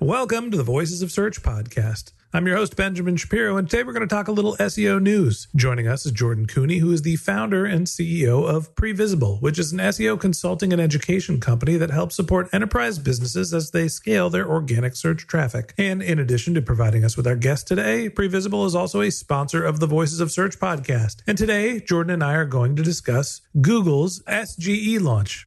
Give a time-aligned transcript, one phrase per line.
[0.00, 2.12] Welcome to the Voices of Search podcast.
[2.32, 5.48] I'm your host, Benjamin Shapiro, and today we're going to talk a little SEO news.
[5.56, 9.72] Joining us is Jordan Koene, who is the founder and CEO of Previsible, which is
[9.72, 14.48] an SEO consulting and education company that helps support enterprise businesses as they scale their
[14.48, 15.74] organic search traffic.
[15.76, 19.64] And in addition to providing us with our guest today, Previsible is also a sponsor
[19.64, 21.22] of the Voices of Search podcast.
[21.26, 25.44] And today, Jordan and I are going to discuss Google's SGE launch.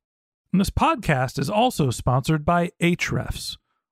[0.52, 3.56] And this podcast is also sponsored by Ahrefs.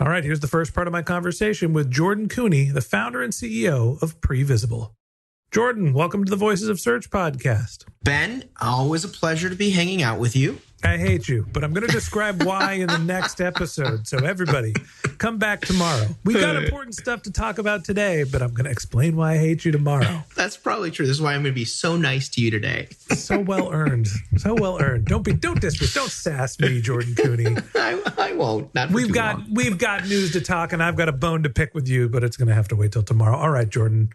[0.00, 3.32] All right, here's the first part of my conversation with Jordan Koene, the founder and
[3.32, 4.92] CEO of Previsible.
[5.50, 7.86] Jordan, welcome to the Voices of Search podcast.
[8.02, 10.58] Ben, always a pleasure to be hanging out with you.
[10.84, 14.06] I hate you, but I'm going to describe why in the next episode.
[14.06, 14.74] So, everybody,
[15.16, 16.06] come back tomorrow.
[16.22, 16.60] We got uh.
[16.60, 19.72] important stuff to talk about today, but I'm going to explain why I hate you
[19.72, 20.22] tomorrow.
[20.36, 21.06] That's probably true.
[21.06, 22.88] This is why I'm going to be so nice to you today.
[23.14, 24.08] So well earned.
[24.36, 25.06] So well earned.
[25.06, 27.64] Don't be, don't dismiss, don't sass me, Jordan Koene.
[27.74, 28.74] I, I won't.
[28.74, 29.54] Not We've got long.
[29.54, 32.22] we've got news to talk, and I've got a bone to pick with you, but
[32.22, 33.38] it's going to have to wait till tomorrow.
[33.38, 34.10] All right, Jordan.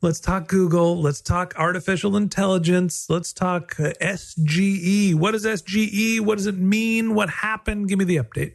[0.00, 1.00] Let's talk Google.
[1.00, 3.10] Let's talk artificial intelligence.
[3.10, 5.16] Let's talk uh, SGE.
[5.16, 6.20] What is SGE?
[6.20, 7.16] What does it mean?
[7.16, 7.88] What happened?
[7.88, 8.52] Give me the update.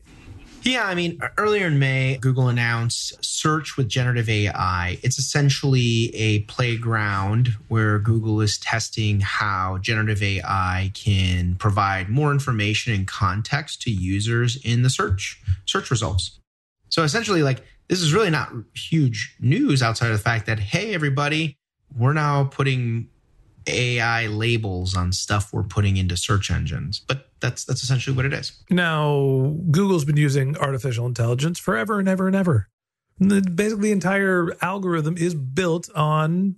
[0.61, 4.97] Yeah, I mean, earlier in May, Google announced search with generative AI.
[5.03, 12.93] It's essentially a playground where Google is testing how generative AI can provide more information
[12.93, 16.39] and context to users in the search search results.
[16.87, 20.94] So essentially, like this is really not huge news outside of the fact that hey,
[20.94, 21.57] everybody,
[21.95, 23.09] we're now putting
[23.67, 26.99] AI labels on stuff we're putting into search engines.
[26.99, 28.63] But that's that's essentially what it is.
[28.69, 32.69] Now, Google's been using artificial intelligence forever and ever and ever.
[33.19, 36.55] The, basically, the entire algorithm is built on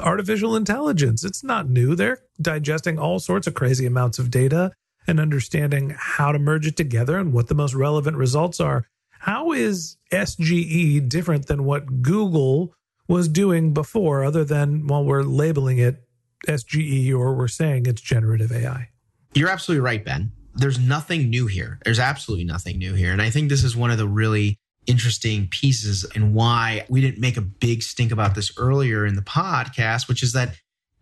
[0.00, 1.24] artificial intelligence.
[1.24, 1.94] It's not new.
[1.94, 4.72] They're digesting all sorts of crazy amounts of data
[5.06, 8.86] and understanding how to merge it together and what the most relevant results are.
[9.22, 12.74] How is SGE different than what Google
[13.06, 16.02] was doing before, other than while we're labeling it
[16.48, 18.88] SGE or we're saying it's generative AI?
[19.32, 20.32] You're absolutely right, Ben.
[20.56, 21.78] There's nothing new here.
[21.84, 23.12] There's absolutely nothing new here.
[23.12, 24.58] And I think this is one of the really
[24.88, 29.22] interesting pieces and why we didn't make a big stink about this earlier in the
[29.22, 30.56] podcast, which is that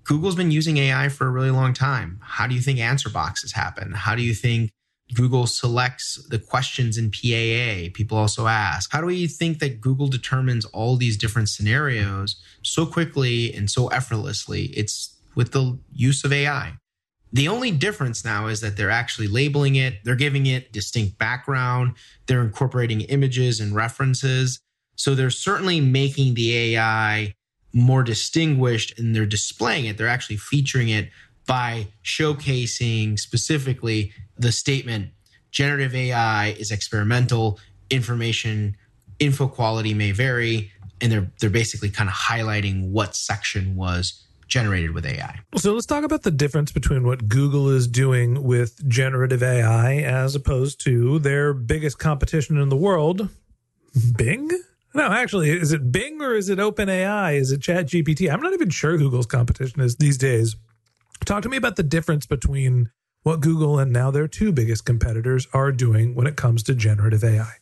[0.04, 2.20] Google's been using AI for a really long time.
[2.22, 3.92] How do you think answer boxes happen?
[3.92, 4.72] How do you think
[5.14, 7.90] Google selects the questions in PAA.
[7.92, 12.86] People also ask, how do we think that Google determines all these different scenarios so
[12.86, 14.66] quickly and so effortlessly?
[14.66, 16.74] It's with the use of AI.
[17.32, 21.94] The only difference now is that they're actually labeling it, they're giving it distinct background,
[22.26, 24.60] they're incorporating images and references.
[24.96, 27.34] So they're certainly making the AI
[27.72, 29.96] more distinguished and they're displaying it.
[29.96, 31.10] They're actually featuring it
[31.46, 35.10] by showcasing specifically the statement
[35.50, 37.58] generative AI is experimental,
[37.90, 38.76] information,
[39.18, 40.72] info quality may vary.
[41.00, 45.38] And they're they're basically kind of highlighting what section was generated with AI.
[45.52, 49.98] Well, so let's talk about the difference between what Google is doing with generative AI
[49.98, 53.30] as opposed to their biggest competition in the world,
[54.16, 54.50] Bing.
[54.92, 57.36] No, actually, is it Bing or is it OpenAI?
[57.36, 58.30] Is it ChatGPT?
[58.30, 60.56] I'm not even sure Google's competition is these days.
[61.24, 62.90] Talk to me about the difference between
[63.22, 67.22] what Google and now their two biggest competitors are doing when it comes to generative
[67.22, 67.52] AI.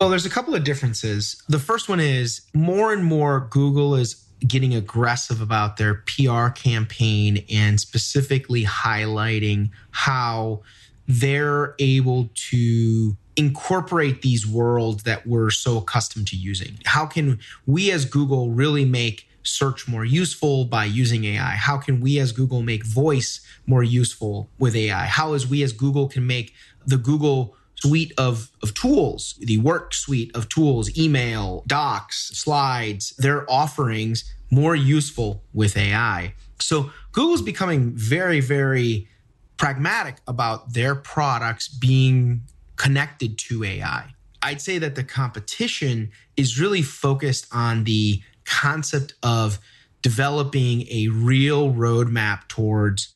[0.00, 1.42] Well, there's a couple of differences.
[1.48, 7.44] The first one is more and more Google is getting aggressive about their PR campaign
[7.52, 10.62] and specifically highlighting how
[11.08, 16.78] they're able to incorporate these worlds that we're so accustomed to using.
[16.84, 21.50] How can we as Google really make search more useful by using AI?
[21.56, 25.06] How can we as Google make voice more useful with AI?
[25.06, 26.54] How is we as Google can make
[26.86, 33.48] the Google suite of, of tools, the work suite of tools, email, docs, slides, their
[33.50, 36.34] offerings more useful with AI.
[36.60, 39.08] So Google's becoming very, very
[39.56, 42.42] pragmatic about their products being
[42.76, 44.14] connected to AI.
[44.42, 49.58] I'd say that the competition is really focused on the concept of
[50.02, 53.14] developing a real roadmap towards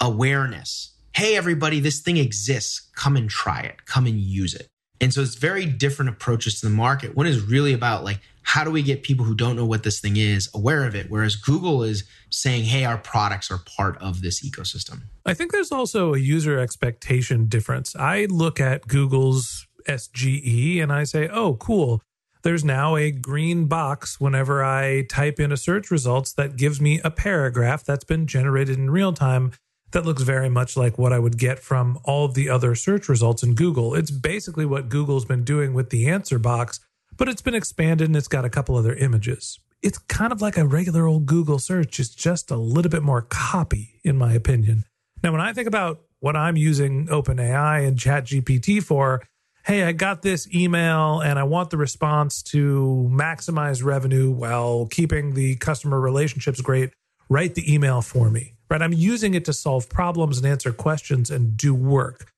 [0.00, 0.94] awareness.
[1.14, 2.90] Hey, everybody, this thing exists.
[2.96, 4.68] Come and try it, come and use it.
[5.00, 7.16] And so it's very different approaches to the market.
[7.16, 10.00] One is really about like, how do we get people who don't know what this
[10.00, 11.06] thing is aware of it?
[11.10, 15.02] Whereas Google is saying, hey, our products are part of this ecosystem.
[15.26, 17.94] I think there's also a user expectation difference.
[17.96, 22.02] I look at Google's SGE and I say, oh, cool
[22.42, 27.00] there's now a green box whenever I type in a search results that gives me
[27.04, 29.52] a paragraph that's been generated in real time
[29.92, 33.08] that looks very much like what I would get from all of the other search
[33.08, 33.94] results in Google.
[33.94, 36.80] It's basically what Google's been doing with the answer box,
[37.16, 39.60] but it's been expanded and it's got a couple other images.
[39.82, 43.22] It's kind of like a regular old Google search, it's just a little bit more
[43.22, 44.84] copy, in my opinion.
[45.22, 49.22] Now, when I think about what I'm using OpenAI and ChatGPT for,
[49.64, 55.34] hey, I got this email and I want the response to maximize revenue while keeping
[55.34, 56.90] the customer relationships great.
[57.28, 58.82] Write the email for me, right?
[58.82, 62.30] I'm using it to solve problems and answer questions and do work.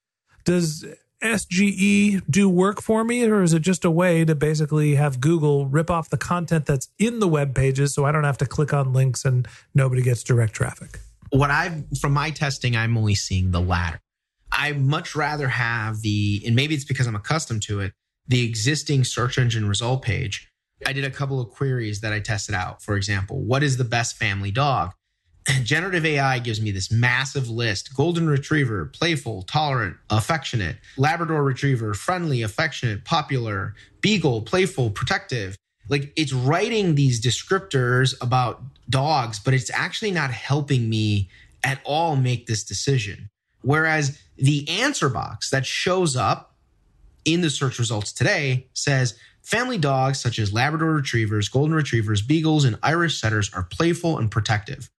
[0.45, 0.85] Does
[1.23, 5.67] SGE do work for me, or is it just a way to basically have Google
[5.67, 8.75] rip off the content that's in the web pages so I don't have to click
[8.75, 11.01] on links and nobody gets direct traffic?
[11.31, 13.99] What I've, from my testing, I'm only seeing the latter.
[14.55, 17.93] I much rather have the, and maybe it's because I'm accustomed to it,
[18.27, 20.49] the existing search engine result page.
[20.87, 22.83] I did a couple of queries that I tested out.
[22.83, 24.93] For example, what is the best family dog?
[25.63, 32.43] Generative AI gives me this massive list Golden Retriever, playful, tolerant, affectionate, Labrador Retriever, friendly,
[32.43, 35.57] affectionate, popular, Beagle, playful, protective.
[35.89, 41.29] Like it's writing these descriptors about dogs, but it's actually not helping me
[41.63, 43.29] at all make this decision.
[43.65, 46.55] Whereas the answer box that shows up
[47.25, 52.65] in the search results today says family dogs such as Labrador retrievers, golden retrievers, beagles,
[52.65, 54.91] and Irish setters are playful and protective.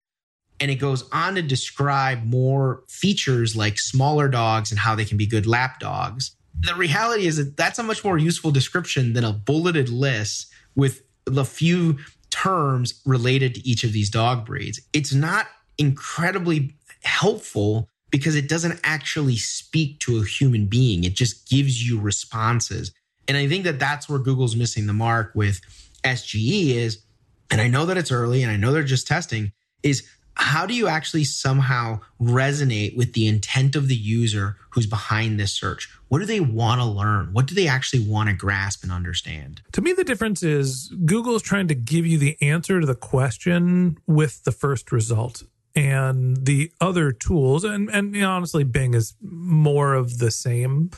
[0.58, 5.16] And it goes on to describe more features like smaller dogs and how they can
[5.16, 6.34] be good lap dogs.
[6.58, 11.02] The reality is that that's a much more useful description than a bulleted list with
[11.26, 11.98] the few
[12.30, 14.80] terms related to each of these dog breeds.
[14.92, 15.46] It's not
[15.78, 21.04] incredibly helpful because it doesn't actually speak to a human being.
[21.04, 22.92] It just gives you responses.
[23.28, 25.60] And I think that that's where Google's missing the mark with
[26.04, 27.02] SGE is,
[27.50, 30.08] and I know that it's early and I know they're just testing, is
[30.38, 35.52] how do you actually somehow resonate with the intent of the user who's behind this
[35.52, 35.88] search?
[36.08, 37.32] What do they want to learn?
[37.32, 39.62] What do they actually want to grasp and understand?
[39.72, 42.94] To me, the difference is Google is trying to give you the answer to the
[42.94, 45.42] question with the first result
[45.76, 50.90] and the other tools and and you know, honestly bing is more of the same.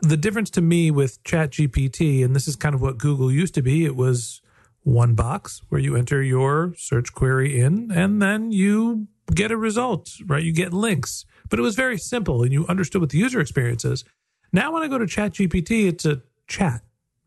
[0.00, 3.54] The difference to me with chat gpt and this is kind of what google used
[3.54, 4.40] to be it was
[4.84, 10.10] one box where you enter your search query in and then you get a result
[10.26, 10.42] right?
[10.42, 11.24] You get links.
[11.50, 14.04] But it was very simple and you understood what the user experience is.
[14.52, 16.82] Now, when I go to ChatGPT, it's a chat,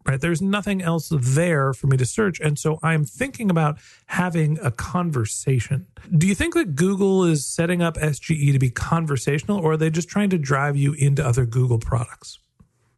[0.06, 0.20] right?
[0.20, 2.40] There's nothing else there for me to search.
[2.40, 5.88] And so I'm thinking about having a conversation.
[6.16, 9.90] Do you think that Google is setting up SGE to be conversational, or are they
[9.90, 12.40] just trying to drive you into other Google products?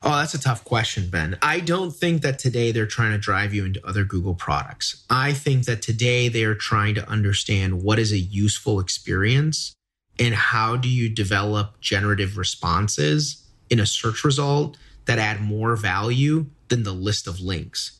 [0.06, 1.38] Oh, that's a tough question, Ben.
[1.42, 5.06] I don't think that today they're trying to drive you into other Google products.
[5.10, 9.74] I think that today they are trying to understand what is a useful experience
[10.20, 16.48] and how do you develop generative responses in a search result that add more value
[16.74, 18.00] than the list of links.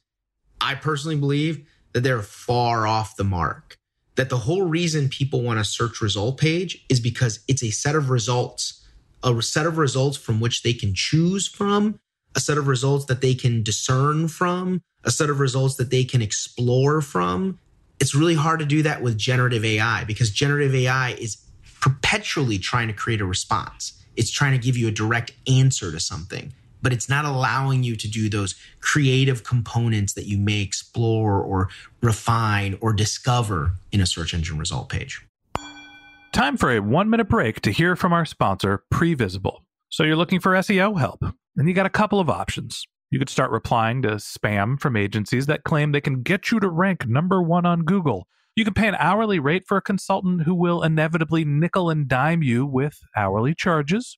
[0.60, 3.76] I personally believe that they're far off the mark.
[4.16, 7.96] That the whole reason people want a search result page is because it's a set
[7.96, 8.80] of results
[9.24, 11.98] a set of results from which they can choose from,
[12.36, 16.04] a set of results that they can discern from, a set of results that they
[16.04, 17.58] can explore from.
[18.02, 21.38] It's really hard to do that with generative AI because generative AI is
[21.80, 23.94] perpetually trying to create a response.
[24.18, 26.54] It's trying to give you a direct answer to something,
[26.84, 31.70] but it's not allowing you to do those creative components that you may explore or
[32.02, 35.26] refine or discover in a search engine result page.
[36.34, 39.60] Time for a one minute break to hear from our sponsor, Previsible.
[39.90, 41.24] So you're looking for SEO help,
[41.56, 42.84] and you got a couple of options.
[43.12, 46.68] You could start replying to spam from agencies that claim they can get you to
[46.68, 48.28] rank number one on Google.
[48.56, 52.42] You can pay an hourly rate for a consultant who will inevitably nickel and dime
[52.42, 54.18] you with hourly charges.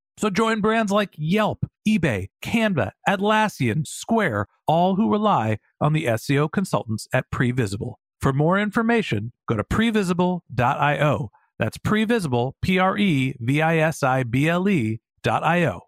[0.17, 6.51] So join brands like Yelp, eBay, Canva, Atlassian, Square, all who rely on the SEO
[6.51, 7.95] consultants at Previsible.
[8.19, 14.23] For more information, go to previsible.io that's previsible, P R E V I S I
[14.23, 15.81] B L E dot I O.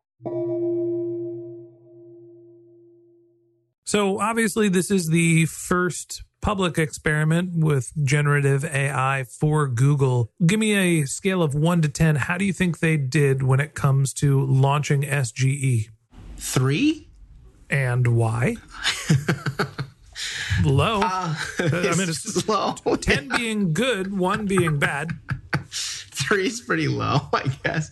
[3.83, 10.29] So, obviously, this is the first public experiment with generative AI for Google.
[10.45, 12.17] Give me a scale of one to 10.
[12.17, 15.87] How do you think they did when it comes to launching SGE?
[16.37, 17.09] Three.
[17.69, 18.57] And why?
[20.63, 20.99] low.
[21.01, 22.75] Uh, I mean, it's low.
[22.75, 25.11] 10 being good, one being bad.
[26.33, 27.91] Three is pretty low, I guess.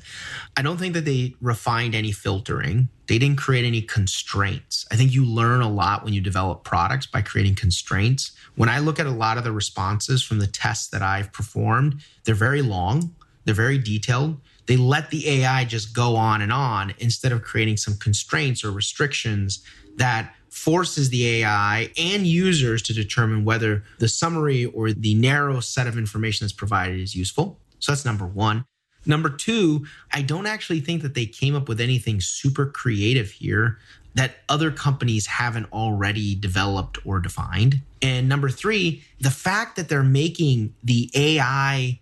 [0.57, 2.89] I don't think that they refined any filtering.
[3.05, 4.87] They didn't create any constraints.
[4.91, 8.31] I think you learn a lot when you develop products by creating constraints.
[8.55, 12.01] When I look at a lot of the responses from the tests that I've performed,
[12.23, 13.13] they're very long,
[13.45, 14.37] they're very detailed.
[14.65, 18.71] They let the AI just go on and on instead of creating some constraints or
[18.71, 19.63] restrictions
[19.97, 25.85] that forces the AI and users to determine whether the summary or the narrow set
[25.85, 27.60] of information that's provided is useful.
[27.81, 28.65] So that's number one.
[29.05, 33.79] Number two, I don't actually think that they came up with anything super creative here
[34.13, 37.81] that other companies haven't already developed or defined.
[38.01, 41.99] And number three, the fact that they're making the AI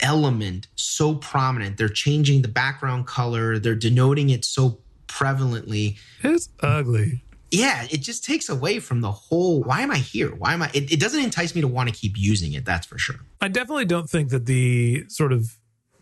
[0.00, 5.96] element so prominent, they're changing the background color, they're denoting it so prevalently.
[6.22, 7.24] It's ugly.
[7.50, 10.34] Yeah, it just takes away from the whole why am I here?
[10.34, 10.70] Why am I?
[10.74, 13.20] It, it doesn't entice me to want to keep using it, that's for sure.
[13.40, 15.56] I definitely don't think that the sort of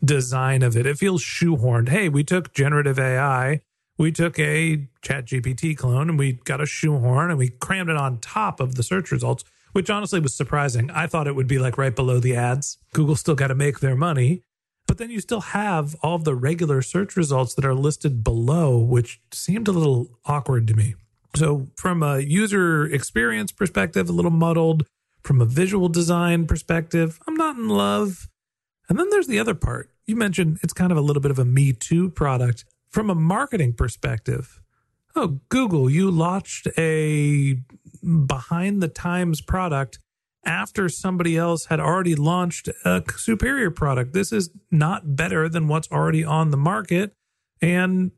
[0.05, 1.89] design of it, it feels shoehorned.
[1.89, 3.61] Hey, we took generative AI,
[3.99, 7.97] we took a chat GPT clone and we got a shoehorn and we crammed it
[7.97, 10.91] on top of the search results, which honestly was surprising.
[10.91, 12.79] I thought it would be like right below the ads.
[12.93, 14.43] Google still got to make their money.
[14.87, 19.21] But then you still have all the regular search results that are listed below, which
[19.33, 20.95] seemed a little awkward to me.
[21.37, 24.87] So, from a user experience perspective, a little muddled.
[25.23, 28.29] From a visual design perspective, I'm not in love.
[28.89, 29.91] And then there's the other part.
[30.07, 32.65] You mentioned it's kind of a little bit of a Me Too product.
[32.91, 34.63] From a marketing perspective,
[35.15, 37.59] oh, Google, you launched a
[38.27, 39.99] behind the times product
[40.45, 44.13] after somebody else had already launched a superior product.
[44.13, 47.13] This is not better than what's already on the market.
[47.61, 48.13] And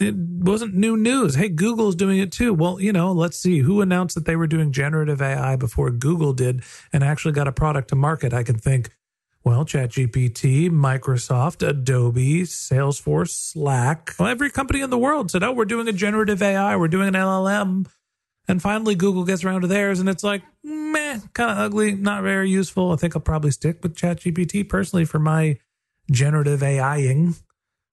[0.00, 1.36] it wasn't new news.
[1.36, 2.52] Hey, Google's doing it too.
[2.54, 6.32] Well, you know, let's see who announced that they were doing generative AI before Google
[6.32, 8.32] did and actually got a product to market.
[8.32, 8.90] I can think
[9.44, 15.66] Well, ChatGPT, Microsoft, Adobe, Salesforce, Slack, well, every company in the world said, oh, we're
[15.66, 17.86] doing a generative AI, we're doing an LLM.
[18.48, 22.22] And finally, Google gets around to theirs, and it's like, meh, kind of ugly, not
[22.22, 22.92] very useful.
[22.92, 25.58] I think I'll probably stick with ChatGPT personally for my
[26.10, 27.34] generative AIing.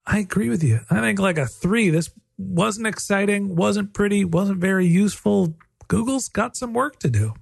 [0.05, 0.81] I agree with you.
[0.89, 5.55] I think like a three, this wasn't exciting, wasn't pretty, wasn't very useful.
[5.87, 7.33] Google's got some work to do.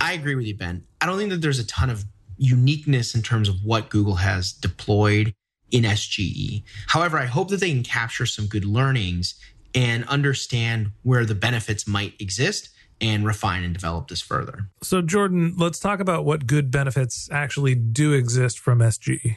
[0.00, 0.84] I agree with you, Ben.
[1.00, 2.04] I don't think that there's a ton of
[2.36, 5.34] uniqueness in terms of what Google has deployed
[5.70, 6.62] in SGE.
[6.88, 9.34] However, I hope that they can capture some good learnings
[9.74, 14.68] and understand where the benefits might exist and refine and develop this further.
[14.82, 19.36] So, Jordan, let's talk about what good benefits actually do exist from SGE.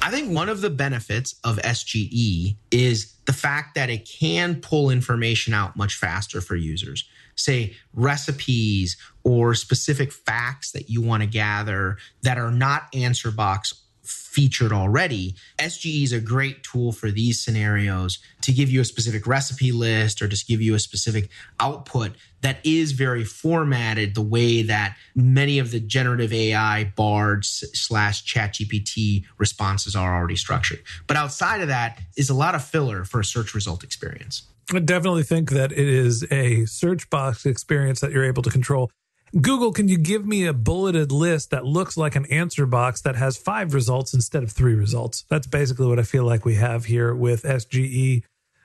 [0.00, 4.90] I think one of the benefits of SGE is the fact that it can pull
[4.90, 7.04] information out much faster for users.
[7.34, 13.74] Say recipes or specific facts that you want to gather that are not answer box
[14.08, 15.34] featured already.
[15.58, 20.22] SGE is a great tool for these scenarios to give you a specific recipe list
[20.22, 21.28] or just give you a specific
[21.60, 28.24] output that is very formatted the way that many of the generative AI Bard slash
[28.24, 30.80] ChatGPT responses are already structured.
[31.06, 34.44] But outside of that is a lot of filler for a search result experience.
[34.72, 38.90] I definitely think that it is a search box experience that you're able to control.
[39.40, 43.16] Google, can you give me a bulleted list that looks like an answer box that
[43.16, 45.24] has five results instead of three results?
[45.28, 48.22] That's basically what I feel like we have here with SGE.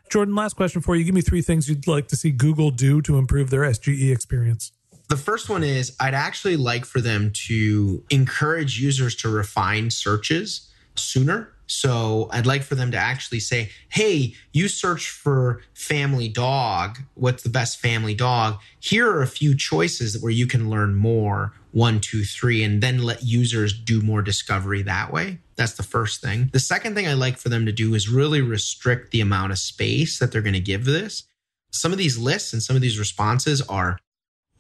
[0.10, 1.03] Jordan, last question for you.
[1.03, 4.72] Give me three things you'd like to see Google do to improve their SGE experience.
[5.10, 10.70] The first one is I'd actually like for them to encourage users to refine searches
[10.96, 11.50] sooner.
[11.74, 17.00] So I'd like for them to actually say, hey, you search for family dog.
[17.15, 18.60] What's the best family dog?
[18.80, 23.01] Here are a few choices where you can learn more one, two, three, and then
[23.01, 25.39] let users do more discovery that way.
[25.56, 26.51] That's the first thing.
[26.53, 29.58] The second thing I like for them to do is really restrict the amount of
[29.58, 31.24] space that they're going to give this.
[31.72, 33.98] Some of these lists and some of these responses are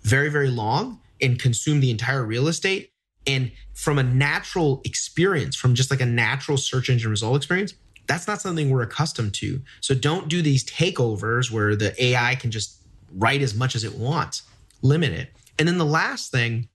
[0.01, 2.92] very, very long and consume the entire real estate.
[3.25, 7.73] And from a natural experience, from just like a natural search engine result experience,
[8.07, 9.61] that's not something we're accustomed to.
[9.81, 12.81] So don't do these takeovers where the AI can just
[13.11, 14.43] write as much as it wants.
[14.81, 15.29] Limit it.
[15.57, 16.67] And then the last thing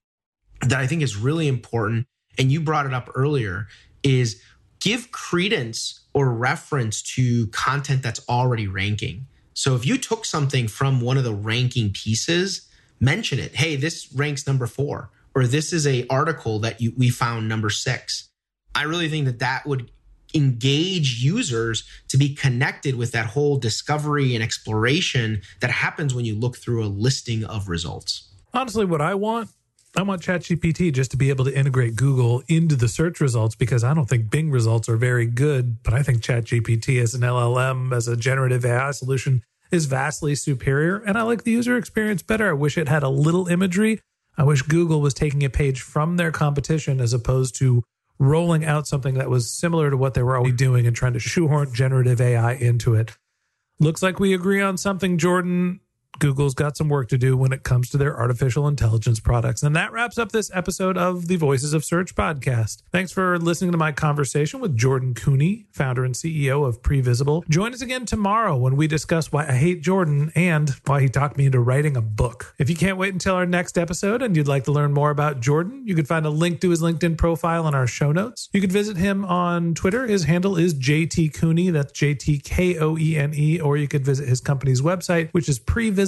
[0.62, 2.06] that I think is really important,
[2.38, 3.66] and you brought it up earlier,
[4.02, 4.40] is
[4.80, 9.26] give credence or reference to content that's already ranking.
[9.54, 12.68] So if you took something from one of the ranking pieces,
[13.00, 13.54] mention it.
[13.54, 17.70] Hey, this ranks number four or this is a article that you, we found number
[17.70, 18.28] six.
[18.74, 19.88] I really think that that would
[20.34, 26.34] engage users to be connected with that whole discovery and exploration that happens when you
[26.34, 28.34] look through a listing of results.
[28.52, 29.50] Honestly, what I want,
[29.96, 33.84] I want ChatGPT just to be able to integrate Google into the search results because
[33.84, 37.94] I don't think Bing results are very good, but I think ChatGPT as an LLM,
[37.94, 40.96] as a generative AI solution, is vastly superior.
[40.96, 42.50] And I like the user experience better.
[42.50, 44.00] I wish it had a little imagery
[44.38, 47.82] I wish Google was taking a page from their competition as opposed to
[48.20, 51.18] rolling out something that was similar to what they were already doing and trying to
[51.18, 53.16] shoehorn generative AI into it.
[53.80, 55.80] Looks like we agree on something, Jordan.
[56.18, 59.62] Google's got some work to do when it comes to their artificial intelligence products.
[59.62, 62.82] And that wraps up this episode of the Voices of Search podcast.
[62.90, 67.48] Thanks for listening to my conversation with Jordan Koene, founder and CEO of Previsible.
[67.48, 71.36] Join us again tomorrow when we discuss why I hate Jordan and why he talked
[71.36, 72.54] me into writing a book.
[72.58, 75.40] If you can't wait until our next episode and you'd like to learn more about
[75.40, 78.48] Jordan, you can find a link to his LinkedIn profile in our show notes.
[78.52, 80.06] You can visit him on Twitter.
[80.06, 81.72] His handle is JT Koene.
[81.72, 83.60] That's J T K O E N E.
[83.60, 86.07] Or you could visit his company's website, which is Previsible